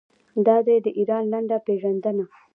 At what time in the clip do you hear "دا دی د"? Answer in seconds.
0.45-0.87